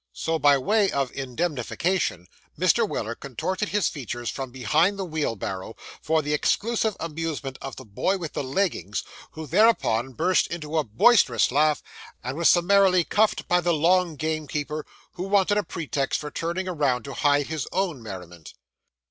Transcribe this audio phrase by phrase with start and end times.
[0.13, 2.25] So, by way of indemnification,
[2.57, 2.89] Mr.
[2.89, 7.85] Weller contorted his features from behind the wheel barrow, for the exclusive amusement of the
[7.85, 9.03] boy with the leggings,
[9.33, 11.83] who thereupon burst into a boisterous laugh,
[12.23, 17.05] and was summarily cuffed by the long gamekeeper, who wanted a pretext for turning round,
[17.05, 18.55] to hide his own merriment.